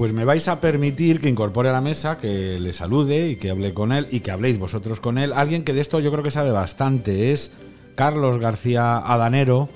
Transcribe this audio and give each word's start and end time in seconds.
Pues 0.00 0.14
me 0.14 0.24
vais 0.24 0.48
a 0.48 0.62
permitir 0.62 1.20
que 1.20 1.28
incorpore 1.28 1.68
a 1.68 1.72
la 1.72 1.82
mesa, 1.82 2.16
que 2.16 2.58
le 2.58 2.72
salude 2.72 3.28
y 3.28 3.36
que 3.36 3.50
hable 3.50 3.74
con 3.74 3.92
él 3.92 4.06
y 4.10 4.20
que 4.20 4.30
habléis 4.30 4.58
vosotros 4.58 4.98
con 4.98 5.18
él. 5.18 5.34
Alguien 5.34 5.62
que 5.62 5.74
de 5.74 5.82
esto 5.82 6.00
yo 6.00 6.10
creo 6.10 6.24
que 6.24 6.30
sabe 6.30 6.50
bastante 6.50 7.32
es 7.32 7.52
Carlos 7.96 8.38
García 8.38 8.96
Adanero. 8.96 9.68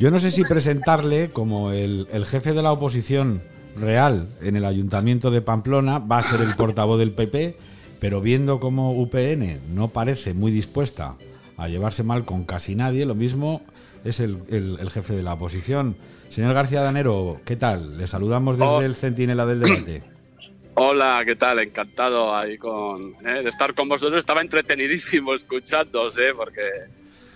Yo 0.00 0.10
no 0.10 0.20
sé 0.20 0.30
si 0.30 0.42
presentarle 0.42 1.32
como 1.32 1.70
el, 1.72 2.06
jefe 2.24 2.54
de 2.54 2.62
la 2.62 2.72
oposición 2.72 3.42
real 3.76 4.28
en 4.40 4.56
el 4.56 4.64
ayuntamiento 4.64 5.30
de 5.30 5.42
Pamplona, 5.42 5.98
va 5.98 6.16
a 6.16 6.22
ser 6.22 6.40
el 6.40 6.56
portavoz 6.56 6.98
del 6.98 7.10
PP, 7.10 7.58
pero 8.00 8.22
viendo 8.22 8.60
cómo 8.60 8.98
UPN 8.98 9.60
no 9.74 9.88
parece 9.88 10.32
muy 10.32 10.50
dispuesta 10.50 11.16
a 11.58 11.68
llevarse 11.68 12.02
mal 12.02 12.24
con 12.24 12.44
casi 12.44 12.74
nadie, 12.74 13.04
lo 13.04 13.14
mismo 13.14 13.60
es 14.02 14.18
el 14.20 14.90
jefe 14.90 15.12
de 15.12 15.22
la 15.22 15.34
oposición. 15.34 15.94
Señor 16.28 16.54
García 16.54 16.82
Danero, 16.82 17.40
¿qué 17.44 17.56
tal? 17.56 17.98
Le 17.98 18.06
saludamos 18.06 18.58
desde 18.58 18.70
Oh. 18.72 18.82
el 18.82 18.94
Centinela 18.94 19.46
del 19.46 19.60
Debate. 19.60 20.02
Hola, 20.74 21.22
¿qué 21.24 21.34
tal? 21.34 21.58
Encantado 21.58 22.34
ahí 22.36 22.56
con 22.58 23.14
eh, 23.26 23.42
de 23.42 23.48
estar 23.50 23.74
con 23.74 23.88
vosotros. 23.88 24.20
Estaba 24.20 24.40
entretenidísimo 24.42 25.34
escuchándoos, 25.34 26.16
¿eh? 26.18 26.30
porque, 26.36 26.62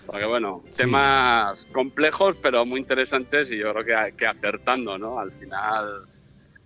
porque 0.05 0.25
bueno, 0.25 0.63
Sí. 0.69 0.83
temas 0.83 1.65
complejos 1.73 2.37
pero 2.41 2.65
muy 2.65 2.79
interesantes 2.79 3.49
y 3.51 3.57
yo 3.57 3.73
creo 3.73 3.85
que, 4.11 4.15
que 4.15 4.25
acertando, 4.27 4.97
¿no? 4.97 5.19
Al 5.19 5.31
final, 5.33 5.85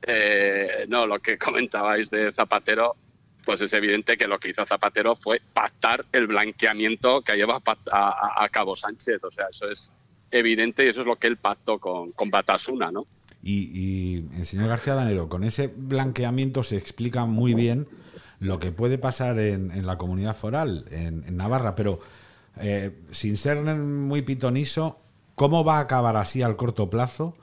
eh, 0.04 0.86
no, 0.88 1.08
lo 1.08 1.20
que 1.20 1.38
comentabais 1.40 2.10
de 2.12 2.32
Zapatero, 2.34 2.96
pues 3.44 3.62
es 3.62 3.74
evidente 3.74 4.18
que 4.18 4.28
lo 4.28 4.38
que 4.38 4.50
hizo 4.50 4.66
Zapatero 4.66 5.16
fue 5.16 5.42
pactar 5.54 6.06
el 6.12 6.28
blanqueamiento 6.28 7.22
que 7.22 7.36
lleva 7.38 7.60
a, 7.66 7.76
a- 7.92 8.44
a 8.44 8.50
cabo 8.50 8.76
Sánchez. 8.76 9.24
O 9.24 9.32
sea, 9.32 9.48
eso 9.50 9.68
es 9.72 9.92
evidente 10.32 10.86
y 10.86 10.90
eso 10.90 11.02
es 11.02 11.08
lo 11.08 11.16
que 11.16 11.28
él 11.28 11.38
pactó 11.38 11.80
con, 11.80 12.12
con 12.12 12.30
Batasuna, 12.30 12.92
¿no? 12.92 13.06
Y, 13.44 13.72
y 13.74 14.26
el 14.38 14.46
señor 14.46 14.68
García 14.68 14.96
Danero, 14.96 15.30
con 15.30 15.44
ese 15.44 15.68
blanqueamiento 15.68 16.64
se 16.64 16.78
explica 16.78 17.26
muy 17.26 17.54
bien 17.54 17.88
lo 18.40 18.60
que 18.60 18.72
puede 18.72 18.98
pasar 18.98 19.40
en, 19.40 19.86
la 19.86 19.98
comunidad 19.98 20.36
foral, 20.36 20.86
en, 20.92 21.38
Navarra, 21.38 21.76
pero 21.76 22.00
eh, 22.58 23.00
sin 23.12 23.38
ser 23.38 23.64
muy 23.64 24.22
pitoniso, 24.22 25.00
¿cómo 25.36 25.64
va 25.64 25.78
a 25.78 25.82
acabar 25.82 26.16
así 26.18 26.42
al 26.42 26.56
corto 26.56 26.90
plazo 26.90 27.36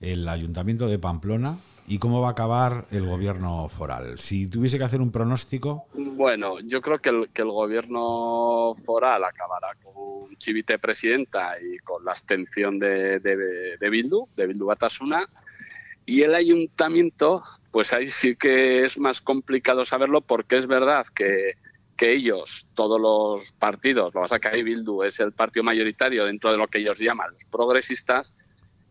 el 0.00 0.28
ayuntamiento 0.28 0.88
de 0.88 0.98
Pamplona 0.98 1.58
y 1.90 1.98
cómo 1.98 2.20
va 2.20 2.28
a 2.28 2.30
acabar 2.30 2.84
el 2.92 3.04
gobierno 3.04 3.68
foral? 3.68 4.16
Si 4.20 4.48
tuviese 4.48 4.78
que 4.78 4.84
hacer 4.84 5.00
un 5.00 5.10
pronóstico, 5.10 5.88
Bueno, 5.92 6.60
yo 6.60 6.80
creo 6.80 7.00
que 7.00 7.08
el, 7.08 7.30
que 7.30 7.42
el 7.42 7.50
gobierno 7.50 8.76
foral 8.84 9.24
acabará 9.24 9.74
con 9.82 10.36
Chivite 10.36 10.78
presidenta 10.78 11.56
y 11.60 11.78
con 11.78 12.04
la 12.04 12.12
abstención 12.12 12.78
de, 12.78 13.18
Bildu, 13.90 14.28
de 14.36 14.46
Bildu 14.46 14.66
Batasuna, 14.66 15.28
y 16.06 16.22
el 16.22 16.36
ayuntamiento, 16.36 17.42
pues 17.72 17.92
ahí 17.92 18.08
sí 18.08 18.36
que 18.36 18.84
es 18.84 18.96
más 18.96 19.20
complicado 19.20 19.84
saberlo 19.84 20.20
porque 20.20 20.58
es 20.58 20.68
verdad 20.68 21.06
que, 21.12 21.54
que 21.96 22.12
ellos, 22.12 22.68
todos 22.74 23.00
los 23.00 23.50
partidos, 23.58 24.14
lo 24.14 24.20
que 24.20 24.24
pasa 24.26 24.38
que 24.38 24.46
ahí 24.46 24.62
Bildu 24.62 25.02
es 25.02 25.18
el 25.18 25.32
partido 25.32 25.64
mayoritario 25.64 26.24
dentro 26.24 26.52
de 26.52 26.56
lo 26.56 26.68
que 26.68 26.78
ellos 26.78 27.00
llaman 27.00 27.32
los 27.32 27.44
progresistas, 27.46 28.32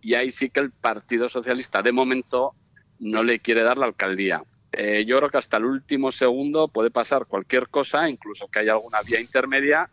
y 0.02 0.16
ahí 0.16 0.32
sí 0.32 0.50
que 0.50 0.60
el 0.60 0.72
Partido 0.72 1.30
Socialista 1.30 1.82
de 1.82 1.94
momento 1.94 2.56
no 3.00 3.24
le 3.24 3.40
quiere 3.40 3.64
dar 3.64 3.78
la 3.78 3.86
alcaldía. 3.88 4.44
Eh, 4.72 5.04
yo 5.06 5.18
creo 5.18 5.30
que 5.30 5.38
hasta 5.38 5.58
el 5.58 5.66
último 5.66 6.12
segundo 6.12 6.68
puede 6.68 6.92
pasar 6.92 7.26
cualquier 7.26 7.70
cosa, 7.70 8.08
incluso 8.08 8.48
que 8.48 8.60
haya 8.60 8.74
alguna 8.74 9.02
vía 9.02 9.20
intermedia, 9.20 9.90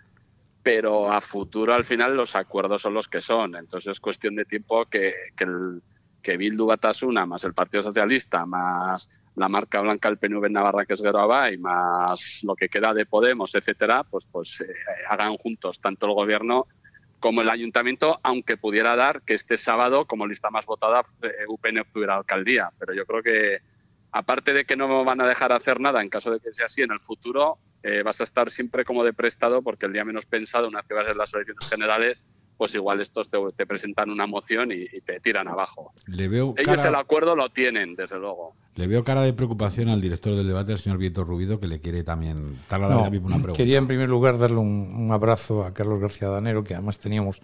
pero 0.62 1.10
a 1.10 1.20
futuro 1.20 1.72
al 1.72 1.84
final 1.84 2.16
los 2.16 2.36
acuerdos 2.36 2.82
son 2.82 2.94
los 2.94 3.08
que 3.08 3.20
son. 3.20 3.56
Entonces 3.56 3.92
es 3.92 4.00
cuestión 4.00 4.34
de 4.34 4.44
tiempo 4.44 4.84
que, 4.86 5.14
que, 5.36 5.44
el, 5.44 5.82
que 6.22 6.36
Bildu 6.36 6.66
Batasuna, 6.66 7.24
más 7.24 7.44
el 7.44 7.54
Partido 7.54 7.84
Socialista, 7.84 8.44
más 8.44 9.08
la 9.36 9.48
marca 9.48 9.80
blanca 9.80 10.08
del 10.08 10.18
PNV 10.18 10.50
Navarra, 10.50 10.86
que 10.86 10.94
es 10.94 11.00
Geroabay, 11.00 11.58
más 11.58 12.40
lo 12.42 12.54
que 12.54 12.68
queda 12.68 12.94
de 12.94 13.06
Podemos, 13.06 13.54
etcétera, 13.54 14.02
pues, 14.02 14.26
pues 14.30 14.60
eh, 14.62 14.74
hagan 15.08 15.36
juntos 15.36 15.78
tanto 15.80 16.06
el 16.06 16.14
gobierno 16.14 16.66
como 17.20 17.42
el 17.42 17.50
ayuntamiento, 17.50 18.18
aunque 18.22 18.56
pudiera 18.56 18.96
dar 18.96 19.22
que 19.22 19.34
este 19.34 19.56
sábado, 19.56 20.06
como 20.06 20.26
lista 20.26 20.50
más 20.50 20.66
votada, 20.66 21.04
eh, 21.22 21.44
UPN 21.48 21.80
obtuviera 21.80 22.16
alcaldía. 22.16 22.70
Pero 22.78 22.94
yo 22.94 23.06
creo 23.06 23.22
que, 23.22 23.58
aparte 24.12 24.52
de 24.52 24.64
que 24.64 24.76
no 24.76 25.04
van 25.04 25.20
a 25.20 25.26
dejar 25.26 25.52
hacer 25.52 25.80
nada 25.80 26.02
en 26.02 26.08
caso 26.08 26.30
de 26.30 26.40
que 26.40 26.52
sea 26.52 26.66
así 26.66 26.82
en 26.82 26.92
el 26.92 27.00
futuro, 27.00 27.58
eh, 27.82 28.02
vas 28.02 28.20
a 28.20 28.24
estar 28.24 28.50
siempre 28.50 28.84
como 28.84 29.04
de 29.04 29.12
prestado 29.12 29.62
porque 29.62 29.86
el 29.86 29.92
día 29.92 30.04
menos 30.04 30.26
pensado, 30.26 30.68
una 30.68 30.80
vez 30.80 30.88
que 30.88 30.94
vas 30.94 31.06
a 31.06 31.14
las 31.14 31.32
elecciones 31.34 31.68
generales, 31.68 32.22
pues 32.56 32.74
igual 32.74 33.00
estos 33.00 33.28
te, 33.28 33.38
te 33.56 33.66
presentan 33.66 34.10
una 34.10 34.26
moción 34.26 34.72
y, 34.72 34.76
y, 34.92 35.00
te 35.02 35.20
tiran 35.20 35.46
abajo. 35.48 35.92
le 36.06 36.28
veo, 36.28 36.54
Ellos 36.56 36.76
cara, 36.76 36.88
el 36.88 36.94
acuerdo 36.94 37.36
lo 37.36 37.50
tienen, 37.50 37.94
desde 37.94 38.18
luego. 38.18 38.54
le 38.76 38.86
veo 38.86 39.04
cara 39.04 39.22
de 39.22 39.32
preocupación 39.34 39.88
al 39.90 40.00
director 40.00 40.34
del 40.34 40.46
debate, 40.46 40.72
el 40.72 40.78
señor 40.78 40.98
Vieto 40.98 41.24
Rubido, 41.24 41.60
que 41.60 41.66
le 41.68 41.80
quiere 41.80 42.02
también 42.02 42.58
No, 42.70 43.10
mismo 43.10 43.26
una 43.26 43.36
pregunta. 43.36 43.56
quería 43.56 43.78
en 43.78 43.86
primer 43.86 44.08
lugar 44.08 44.38
darle 44.38 44.56
un, 44.56 44.94
un 44.96 45.12
abrazo 45.12 45.64
a 45.64 45.74
Carlos 45.74 46.00
García 46.00 46.28
Danero, 46.28 46.64
que 46.64 46.74
además 46.74 46.98
teníamos 46.98 47.42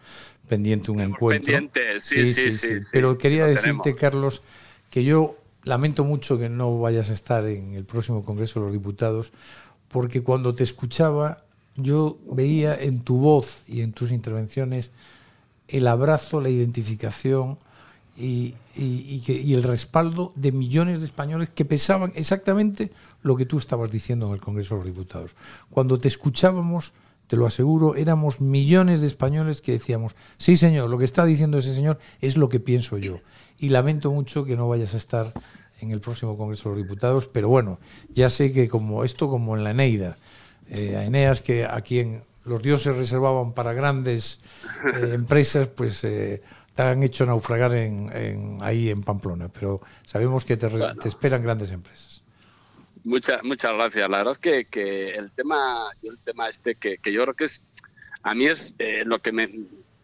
pendiente 0.48 0.90
un 0.90 1.00
encuentro. 1.00 1.44
Pendiente, 1.52 2.00
sí, 2.00 2.32
sí, 2.34 2.52
sí. 2.56 2.80
sí, 2.82 2.88
Pero 2.90 3.18
quería 3.18 3.46
decirte, 3.46 3.82
tenemos. 3.92 4.00
Carlos, 4.00 4.42
que 4.90 5.04
yo 5.04 5.36
lamento 5.64 6.04
mucho 6.04 6.38
que 6.38 6.48
no 6.48 6.80
vayas 6.80 7.10
a 7.10 7.12
estar 7.12 7.46
en 7.46 7.74
el 7.74 7.84
próximo 7.84 8.22
Congreso 8.22 8.60
de 8.60 8.64
los 8.64 8.72
Diputados, 8.72 9.32
porque 9.88 10.22
cuando 10.22 10.54
te 10.54 10.64
escuchaba, 10.64 11.44
yo 11.76 12.18
veía 12.30 12.74
en 12.74 13.00
tu 13.00 13.16
voz 13.16 13.62
y 13.66 13.80
en 13.80 13.92
tus 13.92 14.12
intervenciones 14.12 14.90
el 15.68 15.86
abrazo, 15.86 16.40
la 16.40 16.50
identificación 16.50 17.58
y, 18.16 18.54
el 18.76 19.62
respaldo 19.62 20.32
de 20.34 20.52
millones 20.52 21.00
de 21.00 21.06
españoles 21.06 21.50
que 21.50 21.64
pensaban 21.64 22.12
exactamente 22.14 22.90
lo 23.22 23.36
que 23.36 23.46
tú 23.46 23.58
estabas 23.58 23.90
diciendo 23.90 24.26
en 24.26 24.34
el 24.34 24.40
Congreso 24.40 24.74
de 24.74 24.78
los 24.80 24.86
Diputados. 24.86 25.34
Cuando 25.70 25.98
te 25.98 26.08
escuchábamos, 26.08 26.92
te 27.26 27.36
lo 27.36 27.46
aseguro, 27.46 27.96
éramos 27.96 28.40
millones 28.40 29.00
de 29.00 29.06
españoles 29.06 29.60
que 29.62 29.72
decíamos, 29.72 30.14
sí 30.36 30.56
señor, 30.56 30.90
lo 30.90 30.98
que 30.98 31.04
está 31.04 31.24
diciendo 31.24 31.58
ese 31.58 31.74
señor 31.74 31.98
es 32.20 32.36
lo 32.36 32.48
que 32.48 32.60
pienso 32.60 32.98
yo. 32.98 33.20
Y 33.58 33.70
lamento 33.70 34.10
mucho 34.10 34.44
que 34.44 34.56
no 34.56 34.68
vayas 34.68 34.94
a 34.94 34.98
estar 34.98 35.32
en 35.80 35.90
el 35.90 36.00
próximo 36.00 36.36
Congreso 36.36 36.68
de 36.68 36.76
los 36.76 36.84
Diputados, 36.84 37.28
pero 37.28 37.48
bueno, 37.48 37.78
ya 38.14 38.28
sé 38.28 38.52
que 38.52 38.68
como 38.68 39.04
esto 39.04 39.28
como 39.28 39.56
en 39.56 39.64
la 39.64 39.70
Eneida, 39.70 40.16
eh, 40.72 40.96
a 40.96 41.04
Eneas 41.04 41.40
que 41.40 41.64
a 41.64 41.80
quien 41.82 42.24
los 42.44 42.62
dioses 42.62 42.96
reservaban 42.96 43.52
para 43.52 43.72
grandes 43.72 44.42
eh, 44.94 45.10
empresas, 45.14 45.68
pues 45.68 46.02
eh, 46.04 46.42
te 46.74 46.82
han 46.82 47.02
hecho 47.02 47.24
naufragar 47.26 47.74
en, 47.74 48.10
en- 48.12 48.58
ahí 48.62 48.88
en 48.90 49.02
Pamplona, 49.02 49.48
pero 49.48 49.80
sabemos 50.04 50.44
que 50.44 50.56
te, 50.56 50.66
Bueno. 50.68 50.94
te 50.96 51.08
esperan 51.08 51.42
grandes 51.42 51.70
empresas. 51.70 52.24
Muchas, 53.04 53.42
muchas 53.44 53.72
gracias. 53.74 54.08
La 54.08 54.18
verdad 54.18 54.32
es 54.32 54.38
que, 54.38 54.64
que 54.66 55.10
el 55.10 55.30
tema, 55.32 55.90
el 56.02 56.18
tema 56.24 56.48
este 56.48 56.76
que, 56.76 56.98
que 56.98 57.12
yo 57.12 57.22
creo 57.22 57.34
que 57.34 57.44
es, 57.44 57.60
a 58.22 58.34
mí 58.34 58.46
es 58.46 58.74
eh, 58.78 59.02
lo 59.04 59.18
que 59.20 59.32
me, 59.32 59.50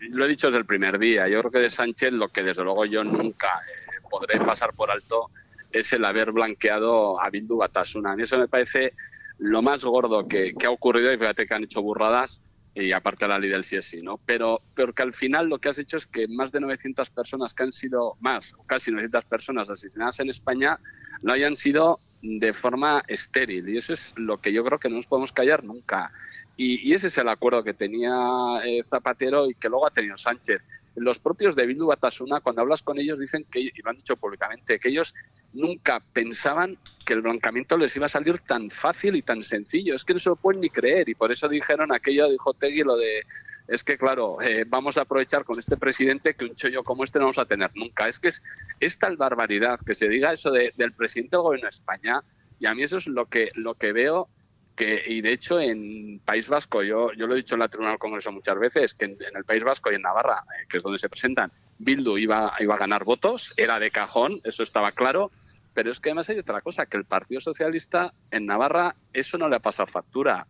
lo 0.01 0.25
he 0.25 0.28
dicho 0.28 0.49
desde 0.49 0.59
el 0.59 0.67
primer 0.67 0.99
día. 0.99 1.28
Yo 1.28 1.39
creo 1.41 1.51
que 1.53 1.59
de 1.61 1.71
Sánchez 1.71 2.12
lo 2.12 2.28
que 2.28 2.43
desde 2.43 2.65
luego 2.65 2.84
yo 2.87 3.05
nunca 3.05 3.49
eh, 3.49 4.01
podré 4.11 4.39
pasar 4.41 4.75
por 4.75 4.91
alto 4.91 5.31
es 5.71 5.93
el 5.93 6.05
haber 6.05 6.33
blanqueado 6.33 7.23
a 7.23 7.31
Bildu 7.31 7.57
Batasuna. 7.59 8.12
A 8.12 8.17
mí 8.17 8.23
eso 8.25 8.37
me 8.39 8.49
parece 8.49 8.95
lo 9.38 9.62
más 9.62 9.84
gordo 9.84 10.26
que, 10.26 10.54
ha 10.65 10.71
ocurrido 10.71 11.12
y 11.12 11.19
fíjate 11.19 11.47
que 11.47 11.54
han 11.54 11.65
hecho 11.65 11.82
burradas 11.82 12.43
y 12.75 12.93
aparte 12.93 13.26
la 13.26 13.38
ley 13.38 13.50
del 13.50 13.65
sí, 13.65 14.03
¿no? 14.03 14.21
Pero, 14.25 14.60
pero 14.75 14.93
que 14.93 15.03
al 15.03 15.12
final 15.12 15.49
lo 15.49 15.59
que 15.59 15.69
has 15.69 15.78
hecho 15.78 15.97
es 15.97 16.06
que 16.06 16.28
más 16.28 16.53
de 16.53 16.60
900 16.60 17.10
personas 17.10 17.54
que 17.54 17.65
han 17.65 17.72
sido, 17.72 18.16
más, 18.21 18.54
casi 18.66 18.91
900 18.91 19.25
personas 19.25 19.71
asesinadas 19.71 20.21
en 20.21 20.31
España, 20.31 20.78
no 21.22 21.32
hayan 21.32 21.56
sido 21.56 21.98
de 22.22 22.53
forma 22.53 23.03
estéril. 23.09 23.69
Y 23.69 23.78
eso 23.78 23.93
es 23.94 24.15
lo 24.16 24.38
que 24.38 24.53
yo 24.53 24.65
creo 24.65 24.78
que 24.78 24.88
no 24.88 24.97
nos 24.97 25.06
podemos 25.06 25.32
callar 25.32 25.65
nunca. 25.65 26.12
Y, 26.56 26.88
y 26.88 26.94
ese 26.94 27.09
es 27.09 27.19
el 27.19 27.28
acuerdo 27.28 27.65
que 27.65 27.75
tenía 27.75 28.12
eh, 28.65 28.84
Zapatero 28.88 29.48
y 29.48 29.54
que 29.54 29.69
luego 29.69 29.87
ha 29.87 29.91
tenido 29.91 30.16
Sánchez. 30.16 30.62
Los 31.00 31.19
propios 31.19 31.54
de 31.56 31.66
Bildu 31.66 31.86
Batasuna, 31.86 32.41
cuando 32.41 32.62
hablas 32.62 32.82
con 32.82 32.98
ellos, 32.98 33.19
dicen 33.19 33.47
que, 33.50 33.60
y 33.60 33.72
lo 33.82 33.91
han 33.91 33.97
dicho 33.97 34.16
públicamente, 34.16 34.78
que 34.78 34.88
ellos 34.88 35.14
nunca 35.53 36.04
pensaban 36.12 36.78
que 37.04 37.14
el 37.14 37.22
blanqueamiento 37.22 37.78
les 37.78 37.97
iba 37.97 38.06
a 38.06 38.10
salir 38.10 38.41
tan 38.41 38.71
fácil 38.71 39.16
y 39.16 39.22
tan 39.22 39.42
sencillo. 39.42 39.95
Es 39.95 40.04
que 40.04 40.12
no 40.12 40.18
se 40.21 40.28
lo 40.28 40.36
pueden 40.36 40.60
ni 40.60 40.68
creer. 40.71 41.09
Y 41.09 41.15
por 41.15 41.33
eso 41.33 41.48
dijeron 41.48 41.91
aquello, 41.92 42.28
dijo 42.28 42.53
Tegui, 42.54 42.83
lo 42.83 42.97
de 42.97 43.22
es 43.66 43.84
que, 43.84 43.98
claro, 43.98 44.41
eh, 44.41 44.65
vamos 44.66 44.97
a 44.97 45.03
aprovechar 45.03 45.45
con 45.45 45.59
este 45.59 45.77
presidente 45.77 46.34
que 46.34 46.47
un 46.47 46.54
chollo 46.54 46.83
como 46.84 47.04
este 47.04 47.18
no 47.18 47.27
vamos 47.27 47.39
a 47.39 47.44
tener 47.47 47.71
nunca. 47.74 48.09
Es 48.09 48.18
que 48.18 48.28
es, 48.80 48.98
tal 48.98 49.16
barbaridad 49.16 49.78
que 49.84 49.94
se 49.94 50.09
diga 50.09 50.33
eso 50.33 50.51
de- 50.51 50.72
del 50.77 50.94
presidente 50.94 51.36
del 51.36 51.42
gobierno 51.42 51.66
de 51.66 51.71
España, 51.71 52.21
y 52.59 52.66
a 52.66 52.74
mí 52.74 52.83
eso 52.83 52.97
es 52.97 53.06
lo 53.06 53.27
que, 53.27 53.51
lo 53.54 53.74
que 53.74 53.92
veo, 53.92 54.30
que, 54.78 55.03
y 55.09 55.21
de 55.21 55.33
hecho 55.33 55.60
en 55.60 56.21
País 56.25 56.48
Vasco, 56.48 56.84
yo, 56.84 57.13
yo 57.13 57.27
lo 57.27 57.34
he 57.34 57.39
dicho 57.39 57.57
en 57.57 57.60
la 57.60 57.69
Tribunal 57.69 57.95
del 57.95 57.98
Congreso 57.98 58.30
muchas 58.30 58.57
veces, 58.59 58.95
que 58.95 59.07
en, 59.07 59.19
el 59.34 59.45
País 59.45 59.65
Vasco 59.65 59.91
y 59.91 59.97
en 59.97 60.03
Navarra, 60.03 60.45
eh, 60.45 60.66
que 60.71 60.77
es 60.77 60.83
donde 60.84 61.01
se 61.01 61.09
presentan, 61.09 61.51
Bildu 61.78 62.16
iba, 62.16 62.54
iba 62.60 62.77
a 62.77 62.78
ganar 62.78 63.03
votos, 63.03 63.53
era 63.57 63.80
de 63.80 63.91
cajón, 63.91 64.41
eso 64.45 64.63
estaba 64.63 64.92
claro, 64.92 65.33
pero 65.75 65.91
es 65.91 65.98
que 65.98 66.10
además 66.10 66.28
hay 66.28 66.39
otra 66.39 66.60
cosa, 66.60 66.86
que 66.86 66.97
el 66.97 67.04
Partido 67.04 67.41
Socialista 67.41 68.15
en 68.30 68.47
Navarra 68.47 68.95
eso 69.13 69.36
no 69.36 69.48
le 69.48 69.57
ha 69.57 69.60
pasado 69.60 69.89
factura 69.89 70.47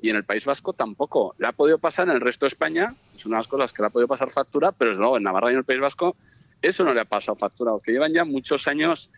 y 0.00 0.10
en 0.10 0.16
el 0.16 0.24
País 0.24 0.44
Vasco 0.44 0.72
tampoco. 0.72 1.34
Le 1.38 1.48
ha 1.48 1.52
podido 1.52 1.78
pasar 1.78 2.08
en 2.08 2.14
el 2.14 2.20
resto 2.20 2.46
de 2.46 2.48
España, 2.48 2.94
es 3.16 3.26
una 3.26 3.36
de 3.36 3.40
las 3.40 3.48
cosas 3.48 3.72
que 3.72 3.82
le 3.82 3.88
ha 3.88 3.90
podido 3.90 4.08
pasar 4.08 4.30
factura, 4.30 4.70
pero 4.70 4.94
luego 4.94 5.16
en 5.16 5.24
Navarra 5.24 5.50
y 5.50 5.54
en 5.54 5.58
el 5.58 5.64
País 5.64 5.80
Vasco 5.80 6.16
eso 6.60 6.84
no 6.84 6.94
le 6.94 7.00
ha 7.00 7.04
pasado 7.04 7.34
factura, 7.34 7.72
porque 7.72 7.90
llevan 7.90 8.12
ya 8.12 8.24
muchos 8.24 8.68
años 8.68 9.10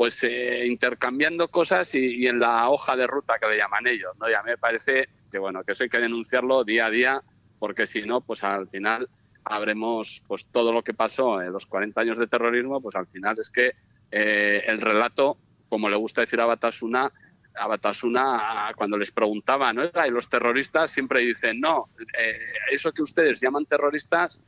pues 0.00 0.24
eh, 0.24 0.64
intercambiando 0.66 1.48
cosas 1.48 1.94
y, 1.94 2.26
en 2.26 2.40
la 2.40 2.70
hoja 2.70 2.96
de 2.96 3.06
ruta 3.06 3.38
que 3.38 3.46
le 3.48 3.58
llaman 3.58 3.86
ellos, 3.86 4.12
¿no? 4.18 4.30
Y 4.30 4.32
a 4.32 4.42
mí 4.42 4.52
me 4.52 4.56
parece 4.56 5.10
que, 5.30 5.38
bueno, 5.38 5.62
que 5.62 5.72
eso 5.72 5.82
hay 5.82 5.90
que 5.90 5.98
denunciarlo 5.98 6.64
día 6.64 6.86
a 6.86 6.90
día, 6.90 7.22
porque 7.58 7.86
si 7.86 8.00
no, 8.00 8.22
pues 8.22 8.42
al 8.42 8.66
final 8.68 9.10
habremos, 9.44 10.22
pues 10.26 10.46
todo 10.46 10.72
lo 10.72 10.82
que 10.82 10.94
pasó 10.94 11.42
en 11.42 11.52
los 11.52 11.66
40 11.66 12.00
años 12.00 12.16
de 12.16 12.28
terrorismo, 12.28 12.80
pues 12.80 12.96
al 12.96 13.08
final 13.08 13.38
es 13.38 13.50
que 13.50 13.72
eh, 14.10 14.64
el 14.68 14.80
relato, 14.80 15.36
como 15.68 15.90
le 15.90 15.96
gusta 15.96 16.22
decir 16.22 16.40
a 16.40 16.46
Batasuna, 16.46 17.12
a 17.54 17.66
Batasuna 17.66 18.72
cuando 18.76 18.96
les 18.96 19.10
preguntaban, 19.10 19.76
¿no? 19.76 19.82
y 19.84 20.10
los 20.10 20.30
terroristas 20.30 20.90
siempre 20.90 21.20
dicen, 21.20 21.60
no, 21.60 21.90
eh, 22.18 22.38
eso 22.72 22.90
que 22.90 23.02
ustedes 23.02 23.38
llaman 23.38 23.66
terroristas 23.66 24.42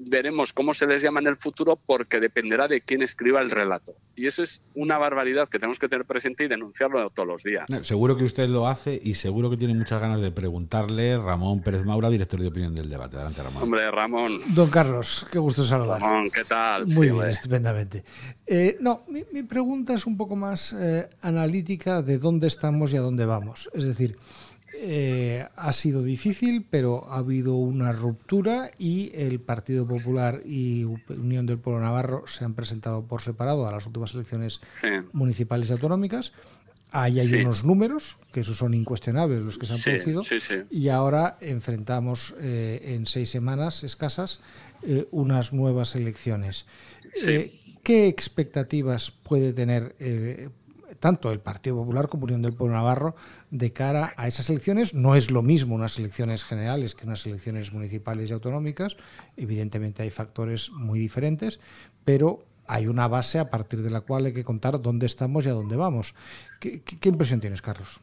veremos 0.00 0.52
cómo 0.52 0.72
se 0.72 0.86
les 0.86 1.02
llama 1.02 1.20
en 1.20 1.26
el 1.26 1.36
futuro 1.36 1.78
porque 1.84 2.20
dependerá 2.20 2.68
de 2.68 2.80
quién 2.80 3.02
escriba 3.02 3.40
el 3.40 3.50
relato. 3.50 3.94
Y 4.16 4.26
eso 4.26 4.42
es 4.42 4.60
una 4.74 4.98
barbaridad 4.98 5.48
que 5.48 5.58
tenemos 5.58 5.78
que 5.78 5.88
tener 5.88 6.04
presente 6.04 6.44
y 6.44 6.48
denunciarlo 6.48 7.08
todos 7.10 7.28
los 7.28 7.42
días. 7.42 7.66
seguro 7.82 8.16
que 8.16 8.24
usted 8.24 8.48
lo 8.48 8.66
hace 8.66 8.98
y 9.02 9.14
seguro 9.14 9.50
que 9.50 9.56
tiene 9.56 9.74
muchas 9.74 10.00
ganas 10.00 10.20
de 10.20 10.30
preguntarle 10.30 11.18
Ramón 11.18 11.62
Pérez 11.62 11.84
Maura, 11.84 12.10
director 12.10 12.40
de 12.40 12.48
opinión 12.48 12.74
del 12.74 12.88
debate. 12.88 13.16
Adelante, 13.16 13.42
Ramón. 13.42 13.62
Hombre, 13.62 13.90
Ramón. 13.90 14.40
Don 14.54 14.70
Carlos, 14.70 15.26
qué 15.30 15.38
gusto 15.38 15.62
saludar. 15.62 16.00
Ramón, 16.00 16.30
¿qué 16.30 16.44
tal? 16.44 16.86
Muy 16.86 17.10
bien, 17.10 17.30
estupendamente. 17.30 18.04
Eh, 18.46 18.76
no, 18.80 19.04
mi, 19.08 19.42
pregunta 19.42 19.94
es 19.94 20.06
un 20.06 20.16
poco 20.16 20.36
más 20.36 20.72
eh, 20.72 21.08
analítica 21.22 22.02
de 22.02 22.18
dónde 22.18 22.46
estamos 22.46 22.92
y 22.92 22.96
a 22.96 23.00
dónde 23.00 23.24
vamos. 23.24 23.70
Es 23.74 23.84
decir, 23.84 24.16
eh, 24.74 25.46
ha 25.56 25.72
sido 25.72 26.02
difícil, 26.02 26.64
pero 26.68 27.06
ha 27.10 27.18
habido 27.18 27.54
una 27.54 27.92
ruptura 27.92 28.70
y 28.78 29.10
el 29.14 29.40
Partido 29.40 29.86
Popular 29.86 30.42
y 30.44 30.84
Unión 30.84 31.46
del 31.46 31.58
Pueblo 31.58 31.80
Navarro 31.80 32.24
se 32.26 32.44
han 32.44 32.54
presentado 32.54 33.04
por 33.06 33.22
separado 33.22 33.66
a 33.66 33.72
las 33.72 33.86
últimas 33.86 34.14
elecciones 34.14 34.60
municipales 35.12 35.70
y 35.70 35.72
autonómicas. 35.72 36.32
Ahí 36.92 37.20
hay 37.20 37.32
unos 37.34 37.64
números, 37.64 38.16
que 38.32 38.40
esos 38.40 38.56
son 38.56 38.74
incuestionables 38.74 39.42
los 39.42 39.58
que 39.58 39.66
se 39.66 39.74
han 39.74 39.80
producido, 39.80 40.24
y 40.70 40.88
ahora 40.88 41.38
enfrentamos 41.40 42.34
eh, 42.40 42.94
en 42.96 43.06
seis 43.06 43.30
semanas 43.30 43.84
escasas 43.84 44.40
eh, 44.82 45.06
unas 45.12 45.52
nuevas 45.52 45.94
elecciones. 45.94 46.66
¿Qué 47.82 48.08
expectativas 48.08 49.10
puede 49.10 49.52
tener 49.52 49.94
tanto 51.00 51.32
el 51.32 51.40
Partido 51.40 51.76
Popular 51.76 52.08
como 52.08 52.24
Unión 52.24 52.42
del 52.42 52.52
Pueblo 52.52 52.76
Navarro 52.76 53.16
de 53.50 53.72
cara 53.72 54.12
a 54.16 54.28
esas 54.28 54.48
elecciones. 54.50 54.94
No 54.94 55.16
es 55.16 55.30
lo 55.30 55.42
mismo 55.42 55.74
unas 55.74 55.98
elecciones 55.98 56.44
generales 56.44 56.94
que 56.94 57.06
unas 57.06 57.26
elecciones 57.26 57.72
municipales 57.72 58.30
y 58.30 58.32
autonómicas. 58.34 58.96
Evidentemente 59.36 60.02
hay 60.02 60.10
factores 60.10 60.70
muy 60.70 60.98
diferentes, 60.98 61.58
pero 62.04 62.44
hay 62.68 62.86
una 62.86 63.08
base 63.08 63.38
a 63.38 63.50
partir 63.50 63.80
de 63.80 63.90
la 63.90 64.02
cual 64.02 64.26
hay 64.26 64.34
que 64.34 64.44
contar 64.44 64.80
dónde 64.80 65.06
estamos 65.06 65.44
y 65.46 65.48
a 65.48 65.52
dónde 65.52 65.74
vamos. 65.74 66.14
¿Qué, 66.60 66.82
impresión 67.02 67.40
tienes, 67.40 67.62
Carlos? 67.62 67.98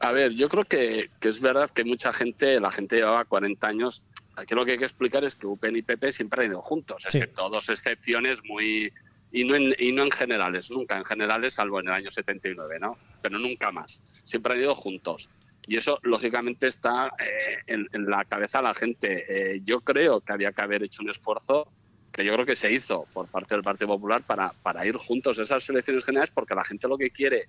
A 0.00 0.12
ver, 0.12 0.32
yo 0.32 0.48
creo 0.48 0.64
que, 0.64 1.10
es 1.20 1.40
verdad 1.40 1.70
que 1.70 1.82
mucha 1.82 2.12
gente, 2.12 2.60
la 2.60 2.70
gente 2.70 2.96
llevaba 2.96 3.24
40 3.24 3.66
años. 3.66 4.04
Aquí 4.36 4.54
lo 4.54 4.64
que 4.64 4.72
hay 4.72 4.78
que 4.78 4.84
explicar 4.84 5.24
es 5.24 5.34
que 5.34 5.46
UPN 5.46 5.76
y 5.76 5.82
PP 5.82 6.12
siempre 6.12 6.44
han 6.44 6.50
ido 6.50 6.60
juntos, 6.60 7.04
excepto 7.06 7.48
dos 7.48 7.68
excepciones 7.68 8.40
muy, 8.44 8.92
y 9.34 9.42
no, 9.42 9.56
en, 9.56 9.74
y 9.80 9.90
no 9.90 10.04
en 10.04 10.12
generales, 10.12 10.70
nunca 10.70 10.96
en 10.96 11.04
generales, 11.04 11.54
salvo 11.54 11.80
en 11.80 11.88
el 11.88 11.94
año 11.94 12.10
79, 12.10 12.78
¿no? 12.78 12.96
Pero 13.20 13.36
nunca 13.36 13.72
más. 13.72 14.00
Siempre 14.22 14.52
han 14.52 14.60
ido 14.60 14.76
juntos. 14.76 15.28
Y 15.66 15.76
eso, 15.76 15.98
lógicamente, 16.02 16.68
está 16.68 17.08
eh, 17.18 17.58
en, 17.66 17.88
la 18.08 18.24
cabeza 18.26 18.58
de 18.58 18.64
la 18.64 18.74
gente. 18.74 19.24
Eh, 19.28 19.60
yo 19.64 19.80
creo 19.80 20.20
que 20.20 20.32
había 20.32 20.52
que 20.52 20.62
haber 20.62 20.84
hecho 20.84 21.02
un 21.02 21.10
esfuerzo 21.10 21.66
que 22.12 22.24
yo 22.24 22.32
creo 22.34 22.46
que 22.46 22.54
se 22.54 22.70
hizo 22.70 23.08
por 23.12 23.26
parte 23.26 23.56
del 23.56 23.64
Partido 23.64 23.88
Popular 23.88 24.22
para, 24.22 24.52
para 24.62 24.86
ir 24.86 24.96
juntos 24.98 25.36
a 25.40 25.42
esas 25.42 25.68
elecciones 25.68 26.04
generales, 26.04 26.30
porque 26.32 26.54
la 26.54 26.64
gente 26.64 26.86
lo 26.86 26.96
que 26.96 27.10
quiere 27.10 27.46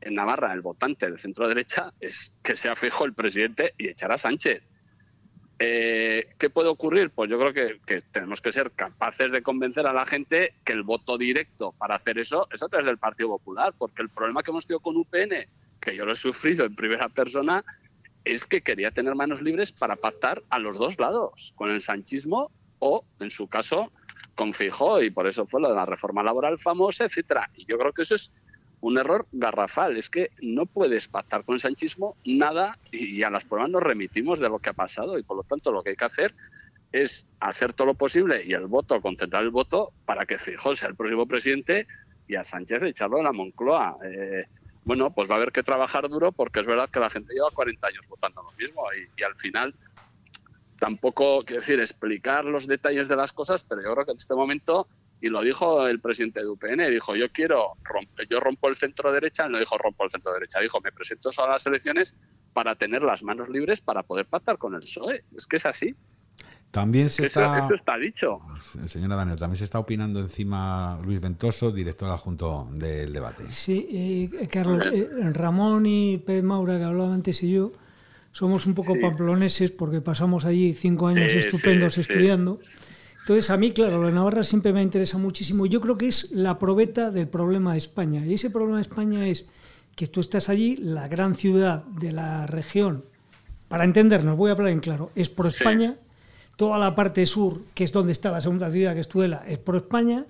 en 0.00 0.14
Navarra, 0.14 0.52
el 0.52 0.60
votante 0.60 1.06
del 1.06 1.18
centro 1.18 1.48
derecha, 1.48 1.92
es 1.98 2.32
que 2.44 2.54
sea 2.54 2.76
fijo 2.76 3.04
el 3.06 3.12
presidente 3.12 3.74
y 3.76 3.88
echar 3.88 4.12
a 4.12 4.18
Sánchez. 4.18 4.62
Eh, 5.66 6.28
¿Qué 6.38 6.50
puede 6.50 6.68
ocurrir? 6.68 7.08
Pues 7.08 7.30
yo 7.30 7.38
creo 7.38 7.54
que, 7.54 8.02
tenemos 8.12 8.42
que 8.42 8.52
ser 8.52 8.72
capaces 8.72 9.32
de 9.32 9.42
convencer 9.42 9.86
a 9.86 9.94
la 9.94 10.04
gente 10.04 10.52
que 10.62 10.74
el 10.74 10.82
voto 10.82 11.16
directo 11.16 11.72
para 11.78 11.94
hacer 11.94 12.18
eso 12.18 12.46
es 12.52 12.62
a 12.62 12.68
través 12.68 12.84
del 12.84 12.98
Partido 12.98 13.30
Popular, 13.30 13.72
porque 13.78 14.02
el 14.02 14.10
problema 14.10 14.42
que 14.42 14.50
hemos 14.50 14.66
tenido 14.66 14.80
con 14.80 14.94
UPN, 14.98 15.48
que 15.80 15.96
yo 15.96 16.04
lo 16.04 16.12
he 16.12 16.16
sufrido 16.16 16.66
en 16.66 16.76
primera 16.76 17.08
persona, 17.08 17.64
es 18.26 18.44
que 18.44 18.60
quería 18.60 18.90
tener 18.90 19.14
manos 19.14 19.40
libres 19.40 19.72
para 19.72 19.96
pactar 19.96 20.42
a 20.50 20.58
los 20.58 20.76
dos 20.76 20.98
lados, 20.98 21.54
con 21.56 21.70
el 21.70 21.80
sanchismo 21.80 22.50
o, 22.78 23.06
en 23.20 23.30
su 23.30 23.48
caso, 23.48 23.90
con 24.34 24.52
Fijó, 24.52 25.00
y 25.00 25.08
por 25.08 25.26
eso 25.26 25.46
fue 25.46 25.62
lo 25.62 25.70
de 25.70 25.76
la 25.76 25.86
reforma 25.86 26.22
laboral 26.22 26.58
famosa, 26.58 27.06
etcétera. 27.06 27.48
Y 27.54 27.64
yo 27.64 27.78
creo 27.78 27.94
que 27.94 28.02
eso 28.02 28.16
es 28.16 28.30
un 28.84 28.98
error 28.98 29.26
garrafal. 29.32 29.96
Es 29.96 30.10
que 30.10 30.30
no 30.42 30.66
puedes 30.66 31.08
pactar 31.08 31.42
con 31.44 31.54
el 31.54 31.60
sanchismo 31.60 32.16
nada 32.26 32.78
y 32.92 33.22
a 33.22 33.30
las 33.30 33.44
pruebas 33.44 33.70
nos 33.70 33.82
remitimos 33.82 34.38
de 34.38 34.50
lo 34.50 34.58
que 34.58 34.70
ha 34.70 34.74
pasado 34.74 35.18
y 35.18 35.22
por 35.22 35.38
lo 35.38 35.42
tanto 35.42 35.72
lo 35.72 35.82
que 35.82 35.90
hay 35.90 35.96
que 35.96 36.04
hacer 36.04 36.34
es 36.92 37.26
hacer 37.40 37.72
todo 37.72 37.86
lo 37.86 37.94
posible 37.94 38.42
y 38.44 38.52
el 38.52 38.66
voto, 38.66 39.00
concentrar 39.00 39.42
el 39.42 39.50
voto 39.50 39.94
para 40.04 40.26
que 40.26 40.38
Fijó 40.38 40.76
sea 40.76 40.90
el 40.90 40.96
próximo 40.96 41.26
presidente 41.26 41.86
y 42.28 42.34
a 42.34 42.44
Sánchez 42.44 42.82
echarlo 42.82 43.16
en 43.16 43.24
la 43.24 43.32
Moncloa. 43.32 43.96
Eh, 44.04 44.44
bueno, 44.84 45.10
pues 45.14 45.30
va 45.30 45.34
a 45.34 45.36
haber 45.38 45.50
que 45.50 45.62
trabajar 45.62 46.06
duro 46.10 46.30
porque 46.30 46.60
es 46.60 46.66
verdad 46.66 46.90
que 46.90 47.00
la 47.00 47.08
gente 47.08 47.32
lleva 47.32 47.48
40 47.54 47.86
años 47.86 48.06
votando 48.06 48.42
lo 48.42 48.52
mismo 48.52 48.82
y, 48.92 49.18
y 49.18 49.24
al 49.24 49.34
final 49.36 49.74
tampoco, 50.78 51.42
quiero 51.46 51.62
decir, 51.62 51.80
explicar 51.80 52.44
los 52.44 52.66
detalles 52.66 53.08
de 53.08 53.16
las 53.16 53.32
cosas, 53.32 53.64
pero 53.64 53.80
yo 53.82 53.94
creo 53.94 54.04
que 54.04 54.12
en 54.12 54.18
este 54.18 54.34
momento 54.34 54.86
y 55.24 55.30
lo 55.30 55.40
dijo 55.40 55.86
el 55.86 56.00
presidente 56.00 56.40
de 56.40 56.48
UPN, 56.48 56.90
dijo, 56.90 57.16
yo 57.16 57.32
quiero, 57.32 57.78
romper, 57.82 58.28
yo 58.28 58.40
rompo 58.40 58.68
el 58.68 58.76
centro 58.76 59.10
derecha, 59.10 59.48
no 59.48 59.58
dijo 59.58 59.78
rompo 59.78 60.04
el 60.04 60.10
centro 60.10 60.34
derecha, 60.34 60.60
dijo, 60.60 60.82
me 60.82 60.92
presento 60.92 61.30
a 61.38 61.48
las 61.48 61.64
elecciones 61.64 62.14
para 62.52 62.74
tener 62.74 63.00
las 63.00 63.22
manos 63.22 63.48
libres 63.48 63.80
para 63.80 64.02
poder 64.02 64.26
pactar 64.26 64.58
con 64.58 64.74
el 64.74 64.80
PSOE. 64.82 65.24
Es 65.34 65.46
que 65.46 65.56
es 65.56 65.64
así. 65.64 65.94
También 66.70 67.08
se 67.08 67.24
está... 67.24 67.64
Eso 67.64 67.74
está 67.74 67.96
dicho. 67.96 68.38
Señora 68.84 69.16
Daniel, 69.16 69.38
también 69.38 69.56
se 69.56 69.64
está 69.64 69.78
opinando 69.78 70.20
encima 70.20 71.00
Luis 71.02 71.22
Ventoso, 71.22 71.72
director 71.72 72.10
adjunto 72.10 72.68
del 72.72 73.10
debate. 73.10 73.44
Sí, 73.48 74.28
eh, 74.38 74.46
Carlos, 74.48 74.84
eh, 74.92 75.08
Ramón 75.32 75.86
y 75.86 76.18
Pérez 76.18 76.44
Maura, 76.44 76.76
que 76.76 76.84
hablaban 76.84 77.12
antes 77.14 77.42
y 77.42 77.50
yo, 77.50 77.72
somos 78.32 78.66
un 78.66 78.74
poco 78.74 78.94
pamploneses 79.00 79.70
porque 79.70 80.02
pasamos 80.02 80.44
allí 80.44 80.74
cinco 80.74 81.06
años 81.06 81.32
estupendos 81.32 81.96
estudiando. 81.96 82.60
Entonces, 83.24 83.48
a 83.48 83.56
mí, 83.56 83.72
claro, 83.72 84.02
la 84.02 84.10
Navarra 84.10 84.44
siempre 84.44 84.74
me 84.74 84.82
interesa 84.82 85.16
muchísimo. 85.16 85.64
Yo 85.64 85.80
creo 85.80 85.96
que 85.96 86.08
es 86.08 86.30
la 86.30 86.58
probeta 86.58 87.10
del 87.10 87.26
problema 87.26 87.72
de 87.72 87.78
España. 87.78 88.22
Y 88.26 88.34
ese 88.34 88.50
problema 88.50 88.76
de 88.76 88.82
España 88.82 89.26
es 89.26 89.46
que 89.96 90.06
tú 90.08 90.20
estás 90.20 90.50
allí, 90.50 90.76
la 90.76 91.08
gran 91.08 91.34
ciudad 91.34 91.84
de 91.84 92.12
la 92.12 92.46
región, 92.46 93.06
para 93.68 93.84
entendernos, 93.84 94.36
voy 94.36 94.50
a 94.50 94.52
hablar 94.52 94.68
en 94.68 94.80
claro, 94.80 95.10
es 95.14 95.30
por 95.30 95.46
España, 95.46 95.96
toda 96.56 96.76
la 96.76 96.94
parte 96.94 97.24
sur, 97.24 97.62
que 97.72 97.84
es 97.84 97.92
donde 97.92 98.12
está 98.12 98.30
la 98.30 98.42
segunda 98.42 98.70
ciudad, 98.70 98.92
que 98.92 99.00
es 99.00 99.08
Tudela, 99.08 99.42
es 99.48 99.58
por 99.58 99.76
España, 99.76 100.26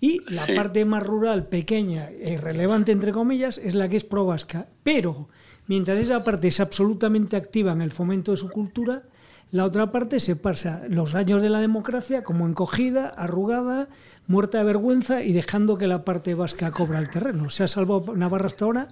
y 0.00 0.22
la 0.32 0.46
parte 0.46 0.86
más 0.86 1.02
rural, 1.02 1.48
pequeña, 1.48 2.10
irrelevante, 2.12 2.92
entre 2.92 3.12
comillas, 3.12 3.58
es 3.58 3.74
la 3.74 3.90
que 3.90 3.98
es 3.98 4.04
pro 4.04 4.24
vasca. 4.24 4.68
Pero, 4.82 5.28
mientras 5.66 5.98
esa 5.98 6.24
parte 6.24 6.48
es 6.48 6.60
absolutamente 6.60 7.36
activa 7.36 7.72
en 7.72 7.82
el 7.82 7.90
fomento 7.90 8.30
de 8.30 8.38
su 8.38 8.48
cultura, 8.48 9.02
la 9.50 9.64
otra 9.64 9.90
parte 9.90 10.20
se 10.20 10.36
pasa 10.36 10.82
los 10.88 11.14
años 11.14 11.40
de 11.40 11.48
la 11.48 11.60
democracia 11.60 12.22
como 12.22 12.46
encogida, 12.46 13.08
arrugada, 13.08 13.88
muerta 14.26 14.58
de 14.58 14.64
vergüenza 14.64 15.22
y 15.22 15.32
dejando 15.32 15.78
que 15.78 15.86
la 15.86 16.04
parte 16.04 16.34
vasca 16.34 16.70
cobra 16.70 16.98
el 16.98 17.08
terreno. 17.08 17.48
Se 17.48 17.64
ha 17.64 17.68
salvado 17.68 18.14
Navarra 18.14 18.48
hasta 18.48 18.66
ahora, 18.66 18.88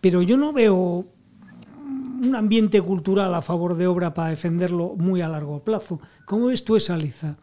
pero 0.00 0.20
yo 0.20 0.36
no 0.36 0.52
veo 0.52 1.06
un 2.20 2.36
ambiente 2.36 2.82
cultural 2.82 3.34
a 3.34 3.40
favor 3.40 3.76
de 3.76 3.86
obra 3.86 4.12
para 4.12 4.30
defenderlo 4.30 4.94
muy 4.96 5.22
a 5.22 5.28
largo 5.28 5.64
plazo. 5.64 6.00
¿Cómo 6.26 6.46
ves 6.46 6.64
tú 6.64 6.76
esa 6.76 6.96
liza? 6.96 7.36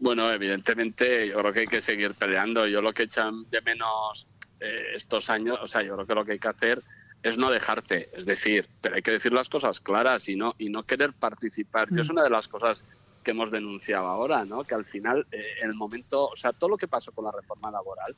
Bueno, 0.00 0.32
evidentemente 0.32 1.28
yo 1.28 1.38
creo 1.38 1.52
que 1.52 1.60
hay 1.60 1.66
que 1.66 1.82
seguir 1.82 2.14
peleando. 2.14 2.66
Yo 2.66 2.82
lo 2.82 2.92
que 2.92 3.04
echan 3.04 3.48
de 3.50 3.60
menos 3.62 4.28
eh, 4.60 4.94
estos 4.94 5.30
años, 5.30 5.58
o 5.62 5.68
sea, 5.68 5.82
yo 5.82 5.94
creo 5.94 6.06
que 6.06 6.14
lo 6.14 6.24
que 6.24 6.32
hay 6.32 6.38
que 6.38 6.48
hacer 6.48 6.82
es 7.22 7.36
no 7.36 7.50
dejarte, 7.50 8.10
es 8.12 8.26
decir, 8.26 8.68
pero 8.80 8.96
hay 8.96 9.02
que 9.02 9.10
decir 9.10 9.32
las 9.32 9.48
cosas 9.48 9.80
claras 9.80 10.28
y 10.28 10.36
no, 10.36 10.54
y 10.58 10.68
no 10.68 10.84
querer 10.84 11.12
participar. 11.12 11.88
Yo 11.90 12.00
es 12.00 12.08
mm. 12.08 12.12
una 12.12 12.22
de 12.22 12.30
las 12.30 12.48
cosas 12.48 12.84
que 13.24 13.32
hemos 13.32 13.50
denunciado 13.50 14.06
ahora, 14.06 14.44
¿no? 14.44 14.64
que 14.64 14.74
al 14.74 14.84
final, 14.84 15.26
eh, 15.32 15.42
el 15.62 15.74
momento, 15.74 16.28
o 16.28 16.36
sea, 16.36 16.52
todo 16.52 16.70
lo 16.70 16.76
que 16.76 16.88
pasó 16.88 17.12
con 17.12 17.24
la 17.24 17.32
reforma 17.32 17.70
laboral, 17.70 18.14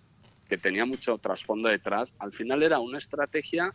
que 0.48 0.58
tenía 0.58 0.84
mucho 0.84 1.18
trasfondo 1.18 1.68
detrás, 1.68 2.12
al 2.18 2.32
final 2.32 2.62
era 2.62 2.78
una 2.78 2.98
estrategia, 2.98 3.72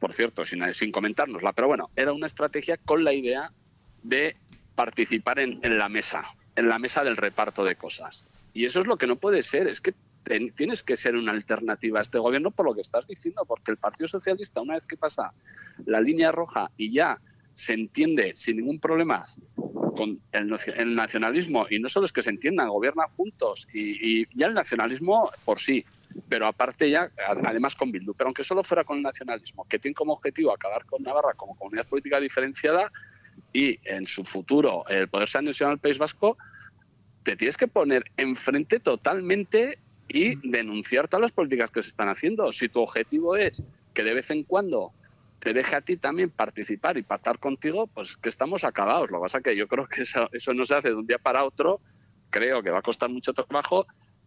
por 0.00 0.12
cierto, 0.12 0.44
sin, 0.44 0.72
sin 0.72 0.90
comentárnosla, 0.90 1.52
pero 1.52 1.68
bueno, 1.68 1.90
era 1.96 2.12
una 2.12 2.26
estrategia 2.26 2.78
con 2.78 3.04
la 3.04 3.12
idea 3.12 3.50
de 4.02 4.36
participar 4.74 5.40
en, 5.40 5.60
en 5.62 5.78
la 5.78 5.88
mesa, 5.88 6.24
en 6.54 6.68
la 6.68 6.78
mesa 6.78 7.04
del 7.04 7.16
reparto 7.16 7.64
de 7.64 7.76
cosas. 7.76 8.24
Y 8.54 8.64
eso 8.64 8.80
es 8.80 8.86
lo 8.86 8.96
que 8.96 9.06
no 9.06 9.16
puede 9.16 9.42
ser, 9.42 9.68
es 9.68 9.80
que 9.80 9.94
tienes 10.56 10.82
que 10.82 10.96
ser 10.96 11.14
una 11.14 11.32
alternativa 11.32 12.00
a 12.00 12.02
este 12.02 12.18
gobierno 12.18 12.50
por 12.50 12.66
lo 12.66 12.74
que 12.74 12.80
estás 12.80 13.06
diciendo, 13.06 13.44
porque 13.46 13.70
el 13.70 13.76
Partido 13.76 14.08
Socialista, 14.08 14.60
una 14.60 14.74
vez 14.74 14.86
que 14.86 14.96
pasa 14.96 15.32
la 15.84 16.00
línea 16.00 16.32
roja 16.32 16.70
y 16.76 16.92
ya 16.92 17.20
se 17.54 17.74
entiende 17.74 18.32
sin 18.36 18.56
ningún 18.56 18.80
problema 18.80 19.24
con 19.54 20.20
el, 20.32 20.94
nacionalismo, 20.94 21.66
y 21.70 21.78
no 21.78 21.88
solo 21.88 22.04
es 22.04 22.12
que 22.12 22.22
se 22.22 22.28
entiendan, 22.28 22.68
gobiernan 22.68 23.08
juntos, 23.16 23.66
y, 23.72 24.26
ya 24.38 24.48
el 24.48 24.54
nacionalismo 24.54 25.30
por 25.44 25.58
sí, 25.58 25.84
pero 26.28 26.46
aparte 26.46 26.90
ya, 26.90 27.10
además 27.44 27.74
con 27.74 27.90
Bildu, 27.90 28.12
pero 28.12 28.28
aunque 28.28 28.44
solo 28.44 28.62
fuera 28.62 28.84
con 28.84 28.98
el 28.98 29.02
nacionalismo, 29.02 29.66
que 29.66 29.78
tiene 29.78 29.94
como 29.94 30.12
objetivo 30.12 30.52
acabar 30.52 30.84
con 30.84 31.02
Navarra 31.02 31.32
como 31.34 31.56
comunidad 31.56 31.86
política 31.86 32.20
diferenciada 32.20 32.92
y 33.54 33.78
en 33.84 34.04
su 34.04 34.24
futuro 34.24 34.86
el 34.88 35.08
poder 35.08 35.28
ser 35.28 35.38
anexionado 35.38 35.74
al 35.74 35.78
País 35.78 35.96
Vasco, 35.96 36.36
te 37.22 37.36
tienes 37.36 37.56
que 37.56 37.66
poner 37.66 38.04
enfrente 38.18 38.80
totalmente 38.80 39.78
y 40.08 40.36
denunciar 40.48 41.08
todas 41.08 41.22
las 41.22 41.32
políticas 41.32 41.70
que 41.70 41.82
se 41.82 41.90
están 41.90 42.08
haciendo. 42.08 42.52
Si 42.52 42.68
tu 42.68 42.80
objetivo 42.80 43.36
es 43.36 43.62
que 43.94 44.04
de 44.04 44.14
vez 44.14 44.30
en 44.30 44.44
cuando 44.44 44.92
te 45.38 45.52
deje 45.52 45.76
a 45.76 45.80
ti 45.80 45.96
también 45.96 46.30
participar 46.30 46.96
y 46.96 47.02
pactar 47.02 47.38
contigo, 47.38 47.86
pues 47.86 48.16
que 48.16 48.28
estamos 48.28 48.64
acabados. 48.64 49.10
Lo 49.10 49.18
que 49.18 49.22
pasa 49.22 49.38
es 49.38 49.44
que 49.44 49.56
yo 49.56 49.68
creo 49.68 49.86
que 49.86 50.02
eso, 50.02 50.28
eso 50.32 50.54
no 50.54 50.64
se 50.64 50.74
hace 50.74 50.88
de 50.88 50.94
un 50.94 51.06
día 51.06 51.18
para 51.18 51.44
otro, 51.44 51.80
creo 52.30 52.62
que 52.62 52.70
va 52.70 52.78
a 52.78 52.82
costar 52.82 53.10
mucho 53.10 53.32
trabajo 53.32 53.86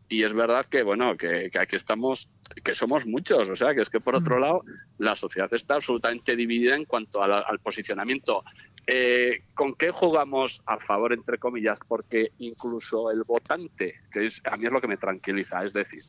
y 0.10 0.24
es 0.24 0.34
verdad 0.34 0.66
que 0.66 0.82
bueno 0.82 1.16
que, 1.16 1.52
aquí 1.60 1.76
estamos 1.76 2.30
que 2.64 2.74
somos 2.74 3.06
muchos 3.06 3.48
o 3.48 3.56
sea 3.56 3.76
que 3.76 3.82
es 3.82 3.90
que 3.92 4.00
por 4.00 4.16
otro 4.16 4.40
lado 4.40 4.64
la 4.98 5.16
sociedad 5.16 5.54
está 5.54 5.76
absolutamente 5.76 6.36
dividida 6.36 6.76
en 6.76 6.86
cuanto 6.86 7.22
al 7.22 7.60
posicionamiento 7.60 8.44
eh, 8.92 9.44
con 9.54 9.76
qué 9.76 9.92
jugamos 9.92 10.64
a 10.66 10.80
favor 10.80 11.14
entre 11.14 11.38
comillas 11.38 11.78
porque 11.88 12.32
incluso 12.40 13.12
el 13.12 13.24
votante 13.24 14.00
que 14.12 14.26
es 14.26 14.42
a 14.46 14.58
mí 14.58 14.66
es 14.66 14.72
lo 14.72 14.82
que 14.82 14.88
me 14.88 14.98
tranquiliza 14.98 15.64
es 15.64 15.74
decir 15.74 16.04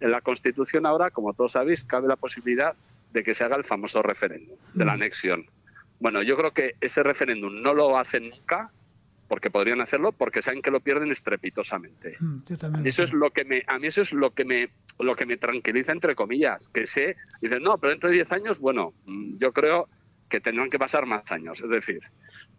en 0.00 0.10
la 0.10 0.20
constitución 0.20 0.84
ahora 0.84 1.10
como 1.10 1.32
todos 1.32 1.52
sabéis 1.52 1.84
cabe 1.84 2.06
la 2.06 2.16
posibilidad 2.16 2.74
de 3.14 3.24
que 3.24 3.34
se 3.34 3.44
haga 3.44 3.56
el 3.56 3.64
famoso 3.64 4.02
referéndum 4.02 4.58
de 4.74 4.84
la 4.84 4.92
anexión. 4.92 5.46
Bueno 6.00 6.22
yo 6.22 6.36
creo 6.36 6.52
que 6.52 6.74
ese 6.82 7.02
referéndum 7.02 7.62
no 7.62 7.72
lo 7.72 7.96
hacen 7.96 8.28
nunca 8.28 8.70
porque 9.26 9.50
podrían 9.50 9.80
hacerlo 9.80 10.12
porque 10.12 10.42
saben 10.42 10.60
que 10.60 10.70
lo 10.70 10.80
pierden 10.80 11.10
estrepitosamente. 11.10 12.16
Mm, 12.20 12.86
eso 12.86 13.04
es 13.04 13.12
lo 13.14 13.30
que 13.30 13.46
me, 13.46 13.62
a 13.66 13.78
mí 13.78 13.86
eso 13.86 14.02
es 14.02 14.12
lo 14.12 14.32
que 14.32 14.44
me, 14.44 14.68
lo 14.98 15.16
que 15.16 15.24
me 15.24 15.38
tranquiliza 15.38 15.92
entre 15.92 16.14
comillas, 16.14 16.68
que 16.74 16.86
sé, 16.86 17.16
dicen 17.40 17.62
no, 17.62 17.78
pero 17.78 17.90
dentro 17.90 18.10
de 18.10 18.16
10 18.16 18.32
años, 18.32 18.58
bueno, 18.58 18.92
mm, 19.06 19.38
yo 19.38 19.52
creo 19.52 19.88
que 20.28 20.40
tendrán 20.40 20.70
que 20.70 20.78
pasar 20.78 21.06
más 21.06 21.30
años. 21.30 21.60
Es 21.60 21.70
decir, 21.70 22.00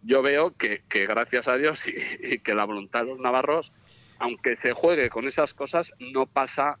yo 0.02 0.22
veo 0.22 0.54
que, 0.56 0.82
gracias 0.90 1.48
a 1.48 1.56
Dios 1.56 1.80
y, 1.86 2.38
que 2.38 2.54
la 2.54 2.64
voluntad 2.64 3.00
de 3.00 3.06
los 3.06 3.20
navarros, 3.20 3.72
aunque 4.18 4.56
se 4.56 4.72
juegue 4.72 5.08
con 5.10 5.26
esas 5.26 5.54
cosas, 5.54 5.92
no 5.98 6.26
pasa 6.26 6.78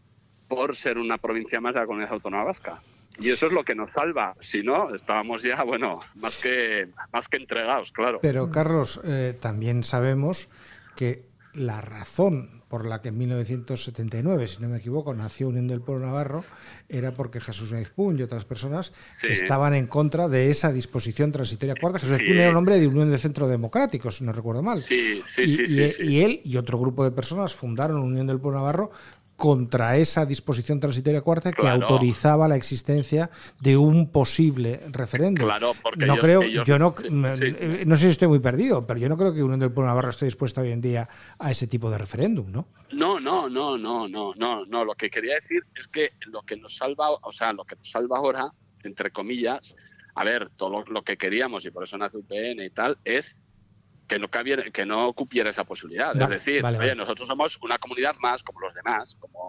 por 0.48 0.76
ser 0.76 0.98
una 0.98 1.18
provincia 1.18 1.60
más 1.60 1.74
de 1.74 1.80
la 1.80 1.86
comunidad 1.86 2.12
autónoma 2.12 2.44
vasca. 2.44 2.80
Y 3.18 3.30
eso 3.30 3.46
es 3.46 3.52
lo 3.52 3.64
que 3.64 3.74
nos 3.74 3.90
salva. 3.92 4.34
Si 4.40 4.62
no, 4.62 4.94
estábamos 4.94 5.42
ya, 5.42 5.62
bueno, 5.62 6.00
más 6.16 6.38
que, 6.38 6.88
más 7.12 7.28
que 7.28 7.36
entregados, 7.36 7.92
claro. 7.92 8.18
Pero, 8.22 8.50
Carlos, 8.50 9.00
eh, 9.04 9.36
también 9.38 9.84
sabemos 9.84 10.48
que 10.96 11.29
la 11.54 11.80
razón 11.80 12.60
por 12.68 12.86
la 12.86 13.00
que 13.02 13.08
en 13.08 13.18
1979, 13.18 14.46
si 14.46 14.62
no 14.62 14.68
me 14.68 14.78
equivoco, 14.78 15.12
nació 15.12 15.48
Unión 15.48 15.66
del 15.66 15.80
Pueblo 15.80 16.06
Navarro, 16.06 16.44
era 16.88 17.12
porque 17.12 17.40
Jesús 17.40 17.72
Neizpun 17.72 18.16
y 18.16 18.22
otras 18.22 18.44
personas 18.44 18.92
estaban 19.22 19.74
en 19.74 19.88
contra 19.88 20.28
de 20.28 20.50
esa 20.50 20.72
disposición 20.72 21.32
transitoria 21.32 21.74
cuarta. 21.74 21.98
Jesús 21.98 22.18
Neizpun 22.18 22.38
era 22.38 22.50
un 22.50 22.56
hombre 22.56 22.78
de 22.78 22.86
Unión 22.86 23.10
de 23.10 23.18
Centro 23.18 23.48
Democrático, 23.48 24.12
si 24.12 24.22
no 24.22 24.32
recuerdo 24.32 24.62
mal. 24.62 24.82
Sí, 24.82 25.20
y, 25.36 26.04
y, 26.06 26.22
él 26.22 26.40
y 26.44 26.56
otro 26.56 26.78
grupo 26.78 27.02
de 27.02 27.10
personas 27.10 27.54
fundaron 27.54 27.98
Unión 27.98 28.28
del 28.28 28.38
Pueblo 28.38 28.60
Navarro 28.60 28.92
contra 29.40 29.96
esa 29.96 30.26
disposición 30.26 30.80
transitoria 30.80 31.22
cuarta 31.22 31.50
que 31.50 31.66
autorizaba 31.66 32.46
la 32.46 32.56
existencia 32.56 33.30
de 33.58 33.74
un 33.74 34.12
posible 34.12 34.82
referéndum. 34.92 35.46
Claro, 35.46 35.72
porque 35.82 36.04
no 36.04 36.18
creo, 36.18 36.42
yo 36.42 36.78
no, 36.78 36.92
eh, 37.02 37.84
no 37.86 37.96
sé 37.96 38.02
si 38.02 38.08
estoy 38.08 38.28
muy 38.28 38.40
perdido, 38.40 38.86
pero 38.86 39.00
yo 39.00 39.08
no 39.08 39.16
creo 39.16 39.32
que 39.32 39.42
Unión 39.42 39.58
del 39.58 39.72
Pueblo 39.72 39.88
Navarro 39.88 40.10
esté 40.10 40.26
dispuesta 40.26 40.60
hoy 40.60 40.72
en 40.72 40.82
día 40.82 41.08
a 41.38 41.50
ese 41.50 41.66
tipo 41.66 41.90
de 41.90 41.96
referéndum, 41.96 42.52
¿no? 42.52 42.68
No, 42.92 43.18
no, 43.18 43.48
no, 43.48 43.78
no, 43.78 44.06
no, 44.06 44.34
no, 44.36 44.66
no. 44.66 44.84
Lo 44.84 44.94
que 44.94 45.08
quería 45.08 45.36
decir 45.36 45.62
es 45.74 45.88
que 45.88 46.10
lo 46.26 46.42
que 46.42 46.58
nos 46.58 46.76
salva, 46.76 47.10
o 47.10 47.30
sea, 47.30 47.54
lo 47.54 47.64
que 47.64 47.76
nos 47.76 47.90
salva 47.90 48.18
ahora, 48.18 48.52
entre 48.82 49.10
comillas, 49.10 49.74
a 50.14 50.22
ver, 50.22 50.50
todo 50.50 50.84
lo, 50.86 51.02
que 51.02 51.16
queríamos 51.16 51.64
y 51.64 51.70
por 51.70 51.84
eso 51.84 51.96
nace 51.96 52.18
UPN 52.18 52.62
y 52.62 52.68
tal, 52.68 52.98
es 53.06 53.38
que 54.10 54.18
no, 54.18 54.28
que 54.72 54.86
no 54.86 55.12
cupiera 55.12 55.50
esa 55.50 55.62
posibilidad. 55.62 56.20
es 56.20 56.28
decir, 56.28 56.64
oye, 56.64 56.96
nosotros 56.96 57.28
somos 57.28 57.56
una 57.62 57.78
comunidad 57.78 58.16
más 58.18 58.42
como 58.42 58.58
los 58.60 58.74
demás, 58.74 59.16
como 59.20 59.46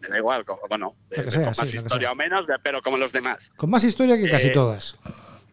me 0.00 0.08
da 0.08 0.16
igual, 0.16 0.44
bueno, 0.68 0.94
con 1.14 1.44
más 1.44 1.74
historia 1.74 2.12
o 2.12 2.14
menos, 2.14 2.46
pero 2.62 2.80
como 2.80 2.96
los 2.96 3.12
demás. 3.12 3.52
Con 3.56 3.68
más 3.68 3.84
historia 3.84 4.16
que 4.16 4.30
casi 4.30 4.48
eh, 4.48 4.52
todas. 4.52 4.96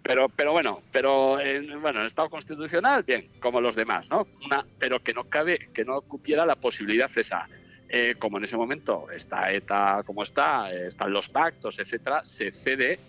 Pero, 0.01 0.29
pero 0.29 0.53
bueno, 0.53 0.81
pero 0.89 1.41
en, 1.41 1.81
bueno, 1.81 2.00
el 2.00 2.07
Estado 2.07 2.29
constitucional, 2.29 3.03
bien, 3.03 3.27
como 3.41 3.59
los 3.59 3.75
demás, 3.75 4.09
¿no? 4.09 4.25
Una, 4.45 4.65
pero 4.79 5.03
que 5.03 5.13
no 5.13 5.25
cabe, 5.25 5.69
que 5.74 5.83
no 5.83 6.00
cupiera 6.01 6.45
la 6.45 6.55
posibilidad 6.55 7.09
esa. 7.17 7.50
Eh, 7.89 8.15
como 8.17 8.38
en 8.38 8.45
ese 8.45 8.57
momento 8.57 9.07
está 9.12 9.51
ETA 9.51 10.01
como 10.05 10.24
está, 10.24 10.71
eh, 10.74 10.88
están 10.88 11.12
los 11.12 11.29
pactos, 11.29 11.77
etcétera, 11.77 12.24
se 12.24 12.51
cede, 12.51 13.00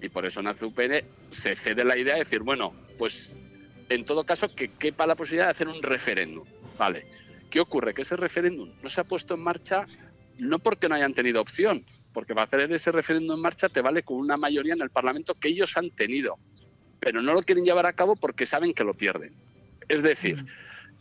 y 0.00 0.08
por 0.08 0.24
eso 0.24 0.40
en 0.40 0.48
UPN 0.48 1.04
se 1.30 1.54
cede 1.56 1.84
la 1.84 1.96
idea 1.96 2.14
de 2.14 2.20
decir, 2.20 2.40
bueno, 2.40 2.72
pues 2.98 3.40
en 3.88 4.04
todo 4.04 4.24
caso, 4.24 4.54
que 4.54 4.68
quepa 4.68 5.06
la 5.06 5.14
posibilidad 5.14 5.46
de 5.46 5.52
hacer 5.52 5.68
un 5.68 5.82
referéndum. 5.82 6.46
Vale. 6.78 7.06
¿Qué 7.50 7.60
ocurre? 7.60 7.94
Que 7.94 8.02
ese 8.02 8.16
referéndum 8.16 8.70
no 8.82 8.88
se 8.88 9.00
ha 9.00 9.04
puesto 9.04 9.34
en 9.34 9.40
marcha 9.40 9.86
no 10.38 10.58
porque 10.58 10.88
no 10.88 10.94
hayan 10.94 11.14
tenido 11.14 11.40
opción, 11.40 11.84
porque 12.12 12.34
para 12.34 12.44
hacer 12.44 12.72
ese 12.72 12.92
referéndum 12.92 13.36
en 13.36 13.42
marcha 13.42 13.68
te 13.68 13.80
vale 13.80 14.02
con 14.02 14.18
una 14.18 14.36
mayoría 14.36 14.74
en 14.74 14.82
el 14.82 14.90
Parlamento 14.90 15.34
que 15.34 15.48
ellos 15.48 15.76
han 15.76 15.90
tenido, 15.90 16.36
pero 17.00 17.22
no 17.22 17.34
lo 17.34 17.42
quieren 17.42 17.64
llevar 17.64 17.86
a 17.86 17.92
cabo 17.92 18.16
porque 18.16 18.46
saben 18.46 18.74
que 18.74 18.84
lo 18.84 18.94
pierden. 18.94 19.32
Es 19.88 20.02
decir, 20.02 20.44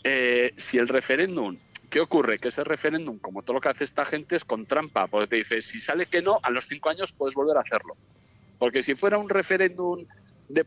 eh, 0.03 0.53
si 0.55 0.77
el 0.77 0.87
referéndum, 0.87 1.57
¿qué 1.89 1.99
ocurre? 1.99 2.39
Que 2.39 2.47
ese 2.47 2.63
referéndum, 2.63 3.19
como 3.19 3.43
todo 3.43 3.55
lo 3.55 3.61
que 3.61 3.69
hace 3.69 3.83
esta 3.83 4.05
gente, 4.05 4.35
es 4.35 4.45
con 4.45 4.65
trampa, 4.65 5.07
porque 5.07 5.27
te 5.27 5.35
dice, 5.37 5.61
si 5.61 5.79
sale 5.79 6.05
que 6.05 6.21
no, 6.21 6.39
a 6.41 6.49
los 6.49 6.65
cinco 6.67 6.89
años 6.89 7.11
puedes 7.11 7.35
volver 7.35 7.57
a 7.57 7.61
hacerlo. 7.61 7.95
Porque 8.57 8.81
si 8.81 8.95
fuera 8.95 9.17
un 9.17 9.29
referéndum 9.29 10.05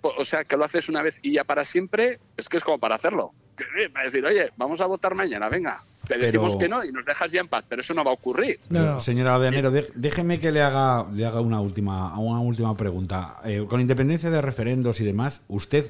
o 0.02 0.24
sea, 0.24 0.44
que 0.44 0.56
lo 0.56 0.64
haces 0.64 0.88
una 0.88 1.02
vez 1.02 1.16
y 1.22 1.34
ya 1.34 1.44
para 1.44 1.64
siempre, 1.64 2.18
es 2.36 2.48
que 2.48 2.56
es 2.58 2.64
como 2.64 2.78
para 2.78 2.96
hacerlo. 2.96 3.32
Eh, 3.78 3.88
para 3.90 4.06
decir, 4.06 4.24
oye, 4.24 4.50
vamos 4.56 4.80
a 4.80 4.86
votar 4.86 5.14
mañana, 5.14 5.48
venga. 5.48 5.84
Te 6.06 6.18
decimos 6.18 6.56
que 6.56 6.68
no 6.68 6.84
y 6.84 6.90
nos 6.90 7.04
dejas 7.04 7.30
ya 7.30 7.40
en 7.40 7.48
paz, 7.48 7.64
pero 7.68 7.82
eso 7.82 7.94
no 7.94 8.02
va 8.02 8.10
a 8.10 8.14
ocurrir. 8.14 8.58
Señora 8.98 9.38
de 9.38 9.86
déjeme 9.94 10.40
que 10.40 10.50
le 10.50 10.60
haga, 10.60 11.06
le 11.12 11.24
haga 11.24 11.40
una 11.40 11.60
última, 11.60 12.18
una 12.18 12.40
última 12.40 12.76
pregunta. 12.76 13.36
Eh, 13.44 13.64
con 13.68 13.80
independencia 13.80 14.30
de 14.30 14.42
referendos 14.42 15.00
y 15.00 15.04
demás, 15.04 15.42
¿usted 15.46 15.86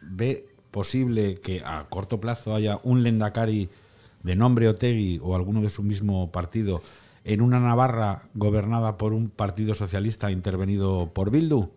ve 0.00 0.46
posible 0.70 1.40
que 1.40 1.62
a 1.64 1.86
corto 1.88 2.20
plazo 2.20 2.54
haya 2.54 2.80
un 2.82 3.02
Lendakari 3.02 3.68
de 4.22 4.36
nombre 4.36 4.68
Otegui 4.68 5.20
o 5.22 5.36
alguno 5.36 5.60
de 5.62 5.70
su 5.70 5.82
mismo 5.82 6.30
partido 6.32 6.82
en 7.24 7.40
una 7.40 7.60
Navarra 7.60 8.22
gobernada 8.34 8.96
por 8.96 9.12
un 9.12 9.28
partido 9.30 9.74
socialista 9.74 10.30
intervenido 10.30 11.10
por 11.12 11.30
Bildu? 11.30 11.70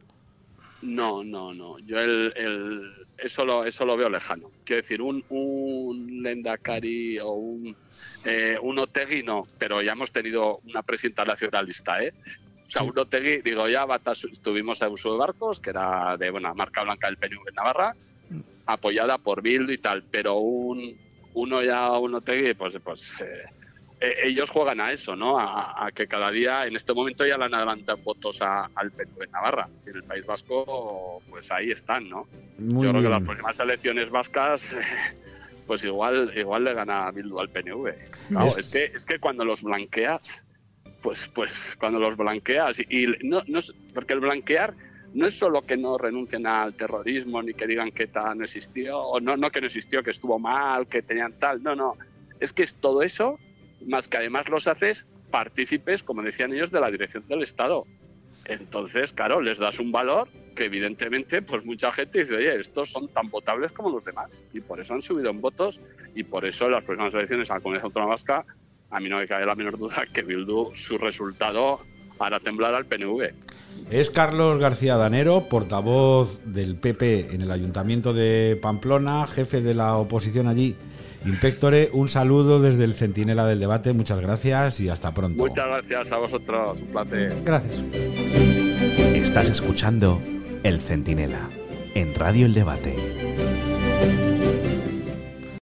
No, 0.84 1.24
no, 1.24 1.54
no. 1.54 1.80
Yo 1.80 2.00
el, 2.00 2.34
el, 2.36 2.92
eso, 3.18 3.46
lo, 3.46 3.64
eso 3.66 3.86
lo 3.86 3.96
veo 3.96 4.10
lejano. 4.10 4.52
Quiero 4.66 4.82
decir, 4.82 5.02
un, 5.02 5.24
un 5.30 6.22
Lendakari 6.22 7.20
o 7.20 7.32
un, 7.32 7.76
eh, 8.26 8.58
un 8.62 8.80
Otegui 8.80 9.24
no, 9.24 9.48
pero 9.58 9.82
ya 9.82 9.94
hemos 9.94 10.12
tenido 10.12 10.60
una 10.68 10.84
presidenta 10.84 11.24
nacionalista, 11.24 12.04
¿eh? 12.04 12.14
O 12.68 12.70
sea, 12.70 12.84
un 12.84 13.00
Otegui, 13.00 13.42
digo, 13.42 13.70
ya 13.70 13.88
estuvimos 14.32 14.82
a 14.82 14.90
uso 14.90 15.14
de 15.14 15.20
barcos, 15.20 15.62
que 15.62 15.70
era 15.70 16.18
de 16.18 16.30
buena 16.30 16.54
marca 16.54 16.84
blanca 16.84 17.08
del 17.08 17.18
PNV 17.18 17.48
en 17.48 17.56
Navarra, 17.56 17.96
apoyada 18.66 19.18
por 19.18 19.42
Bildu 19.42 19.72
y 19.72 19.78
tal, 19.78 20.04
pero 20.04 20.36
un 20.36 20.98
uno 21.36 21.64
ya, 21.64 21.92
un 21.92 22.16
Otegui, 22.16 22.56
pues, 22.56 22.78
pues 22.84 23.22
eh, 23.22 23.46
ellos 24.04 24.50
juegan 24.50 24.82
a 24.82 24.92
eso, 24.92 25.16
¿no? 25.16 25.40
A, 25.40 25.90
que 25.96 26.08
cada 26.08 26.30
día, 26.30 26.66
en 26.66 26.76
este 26.76 26.94
momento 26.94 27.26
ya 27.26 27.38
le 27.38 27.46
han 27.46 27.54
adelantado 27.54 27.98
votos 28.00 28.42
al 28.42 28.92
PNV 28.92 29.24
en 29.24 29.32
Navarra. 29.32 29.70
Y 29.86 29.92
en 29.92 29.96
el 29.96 30.04
País 30.04 30.26
Vasco, 30.26 31.22
pues 31.30 31.50
ahí 31.52 31.72
están, 31.72 32.10
¿no? 32.10 32.28
Yo 32.58 32.90
creo 32.90 33.02
que 33.02 33.10
las 33.10 33.24
próximas 33.24 33.60
elecciones 33.60 34.10
vascas, 34.10 34.62
pues 35.68 35.84
igual, 35.86 36.32
igual 36.36 36.66
le 36.66 36.74
gana 36.74 37.12
Bildu 37.12 37.40
al 37.40 37.50
PNV. 37.50 37.88
es... 38.58 38.72
que, 38.72 38.86
es 38.86 39.06
que 39.06 39.20
cuando 39.20 39.46
los 39.46 39.64
blanqueas, 39.64 40.44
pues, 41.02 41.30
pues 41.34 41.76
cuando 41.80 42.00
los 42.00 42.18
blanqueas, 42.18 42.80
y, 42.80 43.08
no, 43.24 43.42
no, 43.48 43.60
porque 43.94 44.14
el 44.14 44.20
blanquear 44.20 44.74
no 45.14 45.28
es 45.28 45.38
solo 45.38 45.62
que 45.62 45.78
no 45.78 45.98
renuncien 45.98 46.46
al 46.46 46.74
terrorismo 46.74 47.42
ni 47.42 47.54
que 47.54 47.68
digan 47.68 47.92
que 47.92 48.08
tal 48.08 48.38
no 48.38 48.44
existió, 48.44 49.00
o 49.00 49.22
no, 49.22 49.38
no 49.38 49.50
que 49.50 49.62
no 49.62 49.68
existió, 49.68 50.04
que 50.04 50.12
estuvo 50.12 50.40
mal, 50.40 50.88
que 50.88 51.02
tenían 51.02 51.34
tal, 51.40 51.64
no, 51.64 51.74
no. 51.74 51.96
Es 52.42 52.52
que 52.52 52.64
es 52.64 52.74
todo 52.76 53.02
eso 53.02 53.40
más 53.88 54.08
que 54.08 54.18
además 54.18 54.50
los 54.50 54.68
haces 54.68 55.06
partícipes, 55.32 56.04
como 56.04 56.22
decían 56.22 56.54
ellos, 56.54 56.72
de 56.72 56.80
la 56.80 56.92
dirección 56.92 57.24
del 57.28 57.44
Estado. 57.44 57.86
Entonces, 58.46 59.14
claro, 59.14 59.42
les 59.42 59.58
das 59.58 59.80
un 59.80 59.92
valor 59.92 60.28
que 60.56 60.66
evidentemente, 60.66 61.42
pues 61.42 61.66
mucha 61.66 61.92
gente 61.92 62.20
dice, 62.20 62.36
oye, 62.36 62.60
estos 62.60 62.90
son 62.90 63.08
tan 63.08 63.30
votables 63.30 63.72
como 63.72 63.90
los 63.90 64.04
demás. 64.04 64.44
Y 64.54 64.60
por 64.60 64.80
eso 64.80 64.94
han 64.94 65.02
subido 65.02 65.30
en 65.30 65.42
votos 65.42 65.80
y 66.14 66.24
por 66.24 66.46
eso 66.46 66.66
en 66.66 66.74
las 66.74 66.84
próximas 66.84 67.14
elecciones 67.14 67.50
a 67.50 67.56
la 67.56 67.60
Comunidad 67.62 67.86
Autónoma 67.86 68.12
Vasca, 68.12 68.46
a 68.92 69.00
mí 69.00 69.10
no 69.10 69.18
me 69.18 69.28
cabe 69.28 69.46
la 69.46 69.56
menor 69.56 69.78
duda 69.78 70.06
que 70.14 70.22
Bildu, 70.22 70.72
su 70.76 70.98
resultado 70.98 71.80
hará 72.20 72.40
temblar 72.40 72.76
al 72.76 72.86
PNV. 72.86 73.34
Es 73.90 74.12
Carlos 74.12 74.60
García 74.60 74.98
Danero, 74.98 75.50
portavoz 75.50 76.42
del 76.46 76.76
PP 76.76 77.34
en 77.34 77.42
el 77.42 77.52
Ayuntamiento 77.52 78.14
de 78.14 78.58
Pamplona, 78.62 79.26
jefe 79.26 79.62
de 79.62 79.74
la 79.74 79.98
oposición 79.98 80.48
allí 80.48 80.76
Inspectore, 81.26 81.90
un 81.94 82.10
saludo 82.10 82.60
desde 82.60 82.84
el 82.84 82.94
Centinela 82.94 83.46
del 83.46 83.60
Debate, 83.60 83.94
muchas 83.94 84.20
gracias 84.20 84.80
y 84.80 84.90
hasta 84.90 85.14
pronto. 85.14 85.38
Muchas 85.38 85.68
gracias 85.68 86.12
a 86.12 86.18
vosotros, 86.18 86.78
un 86.82 86.88
placer. 86.88 87.34
Gracias. 87.46 87.82
Estás 89.14 89.50
escuchando 89.50 90.22
El 90.64 90.82
Centinela 90.82 91.50
en 91.96 92.14
Radio 92.16 92.46
El 92.46 92.54
Debate. 92.54 93.23